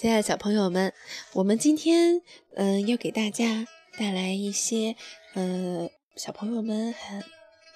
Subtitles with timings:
[0.00, 0.94] 亲爱的小朋友们，
[1.34, 2.22] 我们今天
[2.54, 3.66] 嗯要给大家
[3.98, 4.96] 带来一些
[5.34, 7.22] 呃小朋友们很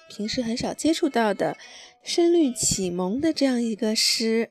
[0.09, 1.55] 平时很少接触到的
[2.01, 4.49] 声律启蒙的这样一个诗。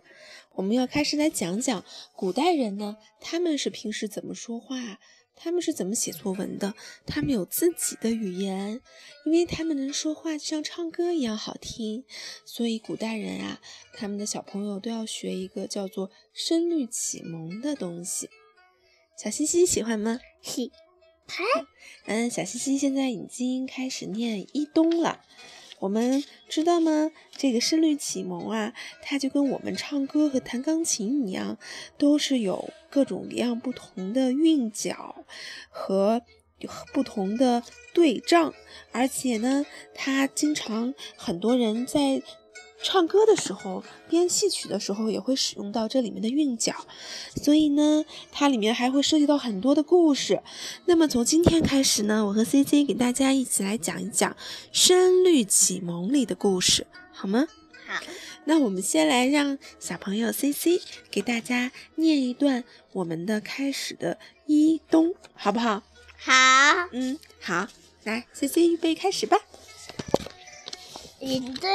[0.53, 1.85] 我们要开始来讲讲
[2.15, 5.01] 古代人呢，他们是平时怎么说话。
[5.37, 6.75] 他们是怎么写作文的？
[7.07, 8.81] 他们有自己的语言，
[9.27, 12.05] 因为他们能说话，就像唱歌一样好听。
[12.47, 13.61] 所以古代人啊，
[13.93, 18.31] 他们的小朋友都要学一个叫做声律启蒙的东西。
[19.17, 20.21] 小西西喜欢吗？
[20.43, 20.73] 喜
[21.27, 21.67] 欢。
[22.07, 25.25] 嗯，小西西现在已经开始念一冬了。
[25.85, 27.11] 我们知道吗？
[27.37, 31.59] 这个声律启蒙啊，它就跟我们唱歌和弹钢琴一样，
[31.99, 35.27] 都是有各种各样不同的韵脚
[35.69, 36.23] 和
[36.95, 37.63] 不同的
[37.93, 38.55] 对仗，
[38.93, 42.23] 而且呢，它经常很多人在。
[42.85, 46.87] 唱歌的时候，编戏曲的时候也会使用到这里面的韵脚，
[47.43, 50.43] 所以呢，它里面还会涉及到很多的故事。
[50.85, 54.31] 那么从今天开始呢，我和 C C 给大家一起来讲一讲
[54.71, 57.49] 《声律启蒙》里的故事，好吗？
[57.87, 58.01] 好。
[58.45, 65.83] 那我们先来让小朋友 C C 给大家念一段我们的开始的一冬，好不好？
[66.19, 66.33] 好。
[66.93, 67.67] 嗯，好。
[68.03, 69.39] 来，C C 预备开始吧。
[71.27, 71.71] 云对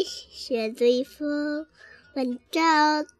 [0.00, 1.68] 雨，雪对风，
[2.16, 2.60] 晚照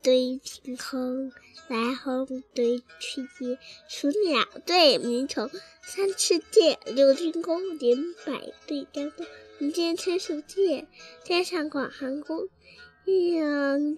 [0.03, 1.31] 对晴空，
[1.69, 5.49] 来鸿对去叶，雏鸟对鸣虫，
[5.85, 9.25] 三尺剑，六钧弓，点百对江东，
[9.61, 10.89] 人间千树界，
[11.23, 12.49] 天上广寒宫，
[13.05, 13.97] 艳阳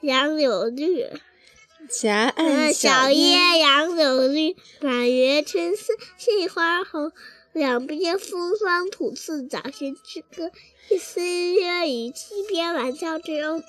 [0.00, 1.06] 杨柳绿，
[1.88, 7.12] 夹岸小叶杨柳绿，满园春色杏花红。
[7.52, 10.50] 两边风霜土刺早先之歌，
[10.88, 13.62] 一丝烟雨七边晚照之忧。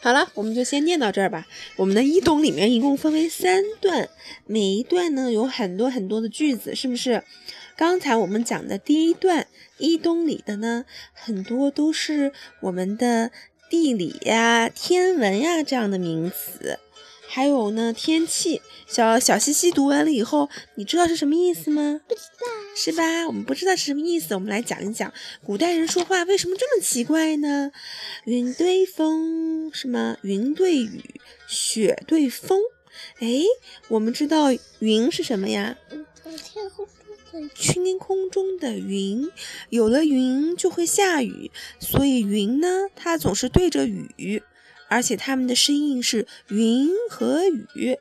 [0.00, 1.46] 好了，我们就先念到这儿吧。
[1.76, 4.10] 我们的一冬里面一共分为三段，
[4.46, 7.22] 每一段呢有很多很多的句子，是不是？
[7.76, 9.46] 刚才我们讲的第一段
[9.78, 13.30] 一冬里的呢，很多都是我们的
[13.70, 16.80] 地理呀、天文呀这样的名词。
[17.28, 18.60] 还有呢，天气。
[18.86, 22.00] 小小西西读完了以后，你知道是什么意思吗？
[22.06, 22.46] 不知道，
[22.76, 23.26] 是吧？
[23.26, 25.12] 我们不知道是什么意思，我们来讲一讲
[25.42, 27.72] 古代人说话为什么这么奇怪呢？
[28.24, 30.16] 云对风，什么？
[30.22, 32.60] 云对雨，雪对风。
[33.18, 33.42] 哎，
[33.88, 34.48] 我们知道
[34.78, 35.76] 云是什么呀？
[36.22, 39.28] 天空中的天空中的云，
[39.70, 44.42] 有了云就会下雨，所以云呢，它总是对着雨。
[44.94, 47.42] 而且它们的声音是云和
[47.74, 47.98] 雨，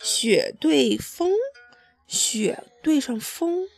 [0.00, 1.30] 雪对风，
[2.08, 3.68] 雪对上风，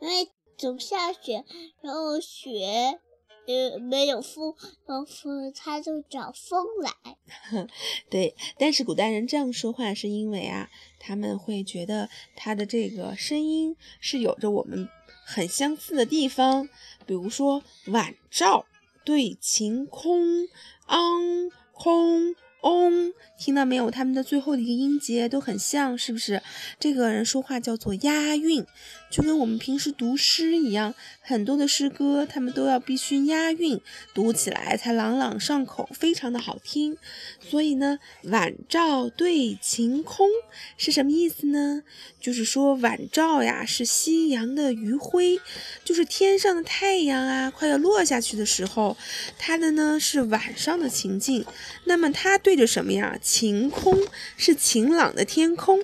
[0.00, 1.44] 因为总下雪，
[1.82, 2.98] 然后雪
[3.46, 4.56] 呃没有风，
[4.86, 7.18] 然后风它就找风来。
[8.08, 14.88] 对，但是古代人这样说话是因为啊，他们会觉得他的这个声音是有着我们
[15.26, 16.70] 很相似的地方，
[17.04, 18.64] 比如说晚照。
[19.10, 20.46] 对晴空，
[20.86, 22.36] 昂空。
[22.62, 23.90] 嗡，听到没有？
[23.90, 26.40] 他们的最后的一个音节都很像，是不是？
[26.78, 28.64] 这个人说话叫做押韵，
[29.10, 33.80] 就跟我们平时读诗一样，很多的诗歌他们都要必须押韵，
[34.14, 36.96] 读起来才朗朗上口，非常的好听。
[37.40, 40.28] 所以呢，晚照对晴空
[40.76, 41.82] 是什么意思呢？
[42.20, 45.40] 就是说晚照呀，是夕阳的余晖，
[45.84, 48.96] 就是天上的太阳啊，快要落下去的时候，
[49.36, 51.44] 它的呢是晚上的情境。
[51.86, 52.60] 那么它对。
[52.60, 53.18] 着什么呀？
[53.22, 53.98] 晴空
[54.36, 55.82] 是晴朗的天空。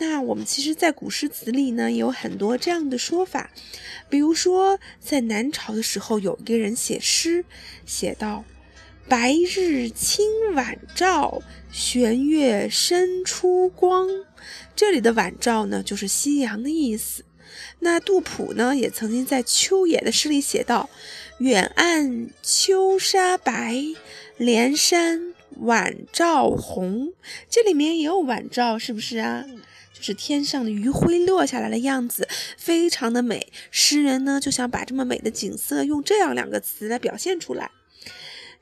[0.00, 3.50] 那我们其实，在古诗词里呢，有很多这样的说法。
[4.08, 7.44] 比如说，在南朝的时候，有一个人写诗，
[7.84, 8.44] 写道
[9.06, 10.24] ：“白日清
[10.54, 14.08] 晚照，玄月生出光。”
[14.74, 17.26] 这里的晚照呢，就是夕阳的意思。
[17.80, 20.88] 那杜甫呢，也曾经在《秋野》的诗里写道
[21.40, 23.76] ：“远岸秋沙白，
[24.38, 27.12] 连山。”晚照红，
[27.50, 29.44] 这里面也有晚照，是不是啊？
[30.00, 32.26] 就是天上的余晖落下来的样子，
[32.56, 33.52] 非常的美。
[33.70, 37.70] 诗人呢就想把这么美的景色用这样两个词来表现出来。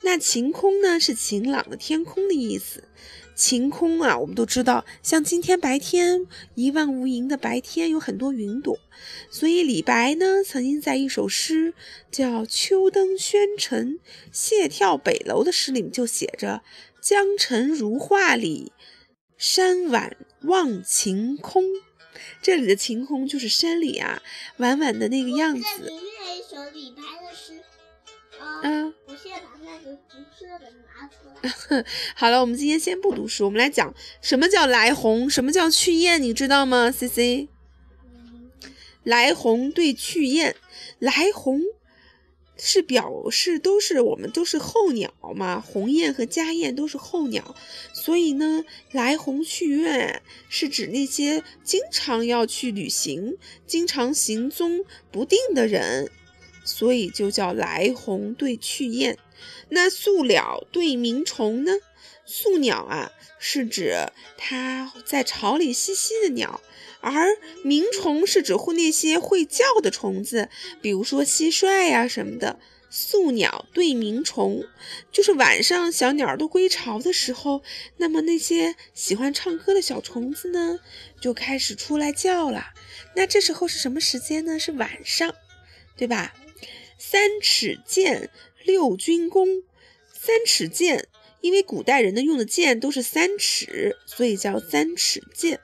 [0.02, 2.82] 那晴空呢是晴朗的天空的意思。
[3.36, 6.26] 晴空啊，我们都知道，像今天白天
[6.56, 8.76] 一望无垠的白天，有很多云朵。
[9.30, 11.72] 所以李白呢曾经在一首诗
[12.10, 14.00] 叫《秋登轩城
[14.32, 16.62] 谢眺北楼》的诗里面就写着。
[17.00, 18.72] 江城如画里，
[19.36, 21.64] 山晚望晴空。
[22.42, 24.22] 这里的晴空就是山里啊，
[24.56, 25.92] 晚晚的那个样子。
[28.40, 31.14] 啊，我现在把那个红色的拿出
[31.76, 31.84] 来。
[32.16, 37.48] 好了，我们今天先不读书，我们来讲什么叫来鸿，什么叫去雁，你知道吗？C C，
[39.04, 40.56] 来鸿对去雁，
[40.98, 41.62] 来鸿。
[42.58, 47.54] 是表示都是我们都是候鸟嘛，鸿雁和家燕都是候鸟，
[47.92, 56.10] 所以呢，来鸿去雁是指那些经常要去旅行、经常行踪不定的人，
[56.68, 59.18] 所以就叫来鸿对去雁。
[59.70, 61.72] 那宿鸟对鸣虫呢？
[62.26, 66.60] 宿鸟啊，是指它在巢里栖息的鸟。
[67.00, 67.28] 而
[67.62, 70.48] 鸣虫是指会那些会叫的虫子，
[70.82, 72.58] 比如说蟋蟀呀什么的。
[72.90, 74.64] 宿鸟对鸣虫，
[75.12, 77.62] 就是晚上小鸟都归巢的时候，
[77.98, 80.80] 那么那些喜欢唱歌的小虫子呢，
[81.20, 82.72] 就开始出来叫了。
[83.14, 84.58] 那这时候是什么时间呢？
[84.58, 85.34] 是晚上，
[85.96, 86.34] 对吧？
[86.98, 88.28] 三尺剑，
[88.64, 89.62] 六钧弓。
[90.12, 91.08] 三尺剑，
[91.40, 95.60] 因为古代人呢用的剑都是三尺，所以叫三尺剑。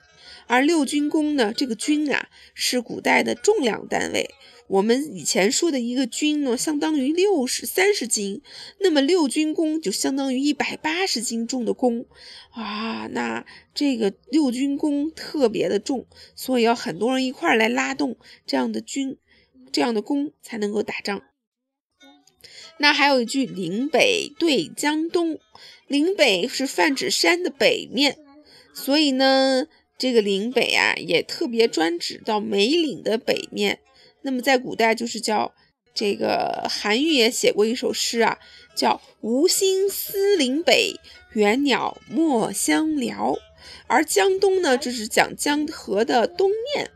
[0.47, 1.53] 而六钧弓呢？
[1.55, 4.29] 这个钧啊，是古代的重量单位。
[4.67, 8.41] 我们以前说的一个钧呢，相当于六十三十斤，
[8.79, 12.05] 那么六钧弓就相当于一百八十斤重的弓
[12.51, 13.07] 啊。
[13.11, 18.17] 那这个六钧弓特别的重，所以要很多人一块来拉动
[18.47, 19.17] 这样的钧，
[19.75, 21.21] 这样的弓才能够打仗。
[22.77, 25.37] 那还有一句“岭北对江东”，
[25.87, 28.17] 岭北是泛指山的北面，
[28.73, 29.67] 所以呢。
[29.97, 33.79] 这个岭北啊，也特别专指到梅岭的北面。
[34.23, 35.53] 那么在古代就是叫
[35.93, 38.37] 这个韩愈也写过一首诗啊，
[38.75, 40.99] 叫“无心思岭北，
[41.33, 43.37] 远鸟莫相聊”。
[43.87, 46.91] 而江东呢，这是讲江河的东面。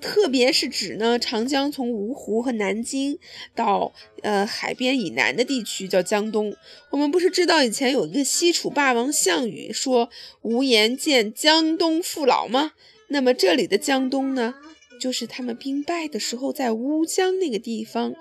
[0.00, 3.18] 特别是指呢，长江从芜湖和南京
[3.54, 3.92] 到
[4.22, 6.56] 呃海边以南的地区叫江东。
[6.90, 10.10] 我们不是知道以前有一个西楚霸王项羽说
[10.42, 12.72] “无颜见江东父老”吗？
[13.08, 14.54] 那么这里的江东呢，
[15.00, 18.14] 就是他们兵败的时候在乌江那个地方。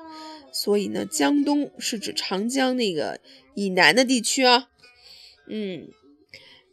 [0.52, 3.20] 所以呢，江东是指长江那个
[3.56, 4.68] 以南的地区啊。
[5.48, 5.88] 嗯，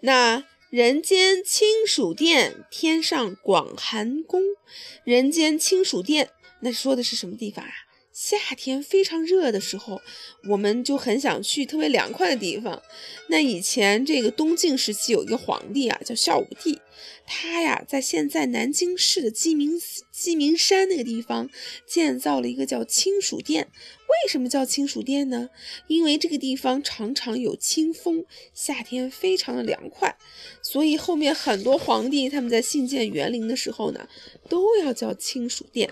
[0.01, 0.45] 那。
[0.77, 4.43] 人间清暑殿，天上广寒宫。
[5.05, 6.29] 人间清暑殿，
[6.61, 7.71] 那说的是什么地方啊？
[8.19, 10.01] 夏天非常热的时候，
[10.49, 12.83] 我们就很想去特别凉快的地方。
[13.29, 16.81] 那以前这个东晋时期有一个皇帝啊，叫孝武帝。
[17.27, 19.79] 他呀，在现在南京市的鸡鸣
[20.11, 21.51] 鸡鸣山那个地方
[21.87, 23.69] 建造了一个叫清暑殿。
[24.09, 25.51] 为什么叫清暑殿呢？
[25.87, 28.25] 因为这个地方常常有清风，
[28.55, 30.17] 夏天非常的凉快，
[30.63, 34.09] 所以后面很多皇帝他们在兴建园林的时候呢，
[34.49, 35.91] 都要叫清暑殿。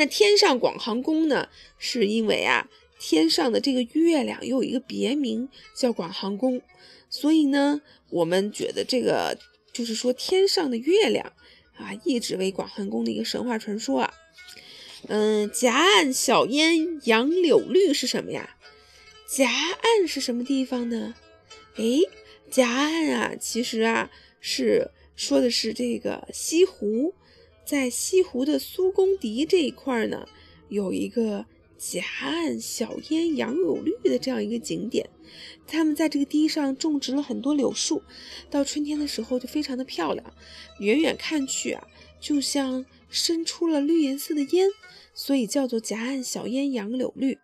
[0.00, 6.62] 那天上广寒宫呢，是因为啊，天上的这个月亮又有一个别名叫广寒宫，
[7.10, 9.38] 所以呢，我们觉得这个。
[9.72, 11.32] 就是说，天上的月亮
[11.76, 14.12] 啊，一直为广寒宫的一个神话传说啊。
[15.06, 18.56] 嗯，夹岸小烟杨柳绿是什么呀？
[19.28, 21.14] 夹岸是什么地方呢？
[21.76, 21.84] 哎，
[22.50, 24.10] 夹岸啊，其实啊
[24.40, 27.14] 是说的是这个西湖，
[27.70, 30.26] 在西湖的苏公堤这一块呢，
[30.68, 31.46] 有一个。
[31.78, 35.08] 夹岸小烟杨柳绿的这样一个景点，
[35.66, 38.02] 他们在这个堤上种植了很多柳树，
[38.50, 40.34] 到春天的时候就非常的漂亮，
[40.80, 41.82] 远远看去啊，
[42.20, 44.68] 就像伸出了绿颜色的烟，
[45.14, 47.38] 所以叫做夹岸小烟杨柳绿。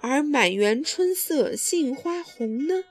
[0.00, 2.84] 而满园春色杏花红呢，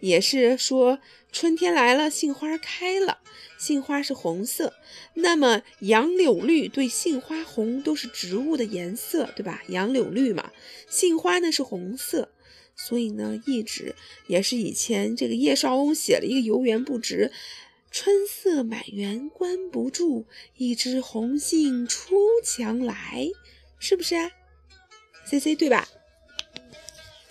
[0.00, 0.98] 也是说
[1.30, 3.18] 春天来了，杏花开了。
[3.58, 4.74] 杏花是红色，
[5.14, 9.62] 那么杨柳绿对杏花红都是植物的颜色，对吧？
[9.68, 10.50] 杨柳绿嘛，
[10.88, 12.28] 杏花呢是红色，
[12.74, 13.94] 所以呢一直
[14.26, 17.30] 也是以前这个叶绍翁写了一个游园不值，
[17.92, 23.28] 春色满园关不住，一枝红杏出墙来，
[23.78, 24.28] 是不是啊
[25.24, 25.88] ？C C 对吧？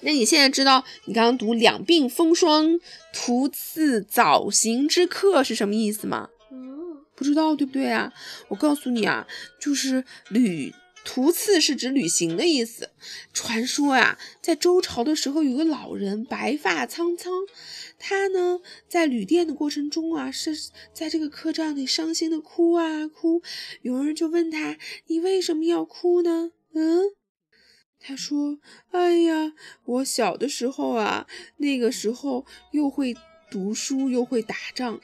[0.01, 2.79] 那你现在知道你刚刚读“两鬓风霜，
[3.13, 6.29] 徒次早行之客”是什么意思吗？
[6.51, 8.11] 嗯不知道对不对啊？
[8.47, 9.27] 我告诉你啊，
[9.59, 10.73] 就是旅
[11.05, 12.89] 途次是指旅行的意思。
[13.31, 17.31] 传说呀，在周朝的时候，有个老人白发苍苍，
[17.99, 20.55] 他呢在旅店的过程中啊，是
[20.93, 23.43] 在这个客栈里伤心的哭啊哭。
[23.83, 27.01] 有人就问他：“你为什么要哭呢？”嗯。
[28.03, 28.57] 他说
[28.91, 29.53] ：“哎呀，
[29.85, 31.27] 我小的时候啊，
[31.57, 33.15] 那个时候又会
[33.49, 34.99] 读书又会打仗，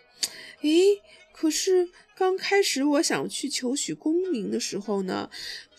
[0.61, 1.01] 诶，
[1.31, 5.29] 可是刚开始我想去求取功名的时候呢，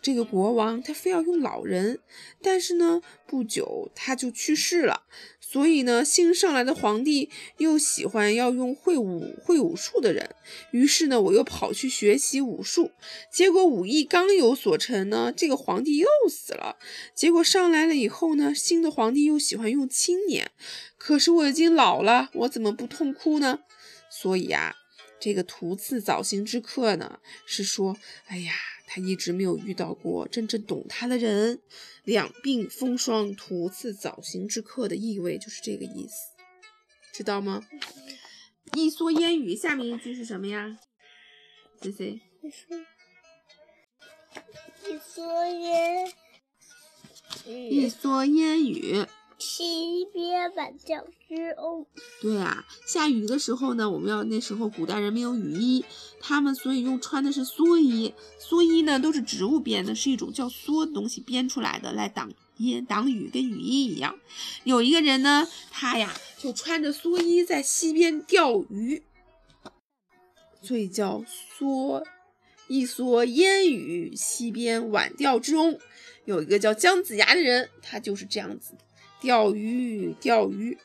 [0.00, 1.98] 这个国王他非要用老人，
[2.40, 5.02] 但是呢，不久他就去世了。
[5.50, 10.34] 所以呢，新上来的皇帝又喜欢要用会武会武术的人，
[10.72, 12.90] 于是呢，我又跑去学习武术。
[13.32, 16.76] 结果武艺刚有所成呢，这个皇帝又死了。
[17.14, 20.50] 结果上来了以后呢，新的皇帝又喜欢用青年，
[20.98, 23.60] 可是我已经老了，我怎么不痛哭呢？
[24.10, 24.76] 所以啊，
[25.18, 28.52] 这个徒次早行之客呢，是说，哎呀。
[28.90, 31.60] 他一直没有遇到过真正懂他的人，
[32.08, 36.14] 两鬓风霜，徒次早行之客的意味就是这个意思，
[37.12, 37.68] 知道吗？
[38.72, 40.78] 一蓑烟雨，下面一句是什么呀
[41.82, 42.20] ？C C。
[44.86, 46.06] 一蓑烟
[47.46, 47.68] 雨。
[47.68, 49.04] 一蓑烟雨。
[49.38, 51.86] 西边晚钓之翁。
[52.20, 55.84] 对啊，下雨的时候呢，我们要那时候古代人没有雨衣，
[56.20, 58.12] 他们所以用穿的是蓑衣。
[58.40, 64.18] 蓑衣呢都是植物编的，是一种叫蓑的东西编出来的，来挡烟挡雨，跟雨衣一样。
[64.64, 69.04] 有一个人呢，他呀就穿着蓑衣在溪边钓鱼，
[70.60, 71.24] 所以叫
[71.58, 72.04] 蓑。
[72.66, 75.78] 一蓑烟雨，溪边晚钓之翁。
[76.26, 78.74] 有一个叫姜子牙的人，他就是这样子。
[79.20, 80.78] 钓鱼，钓鱼。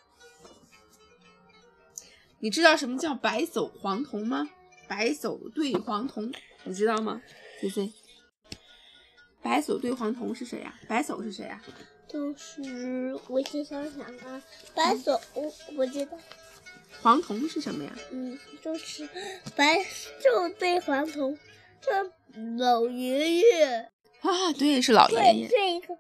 [2.40, 4.50] 你知道什么叫白首黄童吗？
[4.88, 6.32] 白首对黄童，
[6.66, 7.22] 你知道吗
[7.62, 7.94] ？C C。
[9.42, 10.74] 白首对黄童是谁呀？
[10.88, 11.62] 白首是谁呀？
[12.08, 14.44] 就是我先想想啊，
[14.76, 16.18] 白首我我知道。
[17.02, 17.96] 黄童是什么呀？
[18.12, 19.08] 嗯，就是
[19.56, 21.38] 白首对黄童，
[21.82, 22.12] 这
[22.58, 23.92] 老爷爷。
[24.22, 25.48] 啊，对，是老爷爷。
[25.48, 25.98] 这个。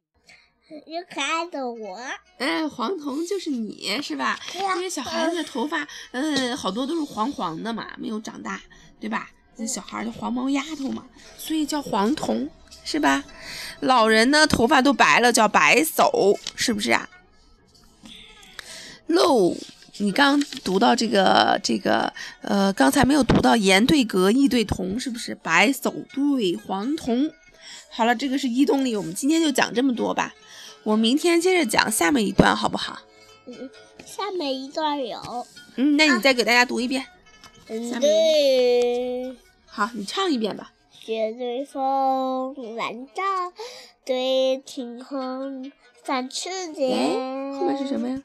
[0.85, 1.99] 有可爱的我，
[2.37, 4.39] 哎，黄童就是你是吧？
[4.53, 8.61] 因为小孩子的头发，嗯，好多都是黄黄的嘛，没有长大，
[8.99, 9.29] 对吧？
[9.57, 11.05] 那小孩的黄毛丫头嘛，
[11.37, 12.49] 所以叫黄童，
[12.83, 13.23] 是吧？
[13.81, 17.07] 老人呢，头发都白了，叫白叟，是不是啊？
[19.07, 19.55] 漏，
[19.97, 22.11] 你刚读到这个这个，
[22.41, 25.35] 呃，刚才没有读到言对格，意对同，是不是？
[25.35, 27.31] 白叟对黄童。
[27.91, 30.33] 好了，这个是一动力，我们今天就讲这么多吧。
[30.83, 32.99] 我明天接着讲下面一段，好不好？
[33.45, 33.69] 嗯，
[34.05, 35.45] 下面一段有。
[35.75, 37.05] 嗯，那你再给大家读一遍。
[37.67, 39.35] 嗯，对。
[39.65, 40.71] 好，你唱一遍吧。
[40.91, 43.23] 雪对风，蓝照
[44.05, 45.71] 对晴空，
[46.03, 47.11] 三尺剑。
[47.53, 48.21] 后面是什么呀？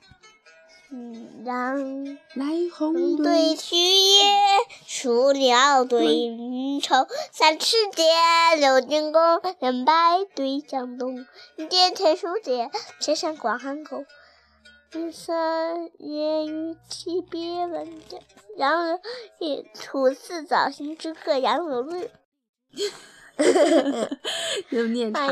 [1.45, 2.05] 让
[2.35, 4.25] 来鸿对去也，
[4.87, 7.07] 雏鸟对云愁。
[7.31, 9.93] 三尺剑，六钧弓，两百
[10.35, 11.27] 对江东。
[11.69, 14.05] 点天书节，千山观汉口。
[14.95, 18.19] 一蓑烟雨泣别万家。
[18.57, 18.99] 杨柳
[19.75, 22.11] 初次早行之客，杨柳绿。
[24.71, 25.29] 又念唱。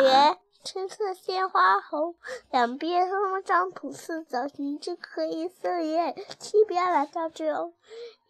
[0.67, 2.17] 春色鲜花红，
[2.51, 7.73] 两边风张土似早行之客，一色烟，七边来照之翁。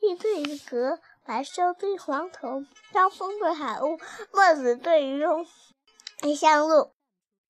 [0.03, 3.99] 一对阁，白首对黄童，张风对海鸥，
[4.35, 5.47] 墨子对鱼龙。
[6.25, 6.93] 一香路，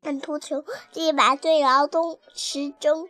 [0.02, 3.08] 看图穷，地白对劳东，池中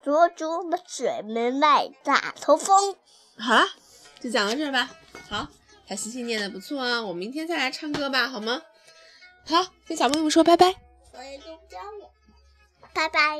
[0.00, 0.46] 捉猪
[0.86, 2.94] 水门外打头风。
[3.36, 3.66] 好了，
[4.20, 4.88] 就讲到这儿吧。
[5.28, 5.48] 好，
[5.88, 8.62] 小星星念的不错啊，我明天再来唱歌吧，好吗？
[9.44, 10.83] 好，跟小朋友们说拜拜。
[11.14, 12.10] 所以都不加我。
[12.92, 13.38] 拜拜。